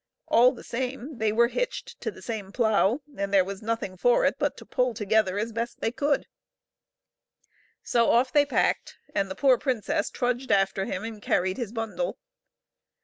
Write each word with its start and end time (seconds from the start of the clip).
All 0.27 0.51
the 0.51 0.63
same, 0.63 1.19
they 1.19 1.31
were 1.31 1.49
hitched 1.49 2.01
to 2.01 2.09
the 2.09 2.23
same 2.23 2.51
plough, 2.51 3.01
and 3.17 3.31
there 3.31 3.45
was 3.45 3.61
nothing 3.61 3.97
for 3.97 4.25
it 4.25 4.37
but 4.39 4.57
to 4.57 4.65
pull 4.65 4.95
together 4.95 5.45
the 5.45 5.53
best 5.53 5.79
they 5.79 5.91
could. 5.91 6.25
So 7.83 8.09
off 8.09 8.33
they 8.33 8.47
packed, 8.47 8.97
and 9.13 9.29
the 9.29 9.35
poor 9.35 9.59
princess 9.59 10.09
trudged 10.09 10.51
after 10.51 10.85
him 10.85 11.03
and 11.03 11.21
carried 11.21 11.57
his 11.57 11.71
bundle. 11.71 12.17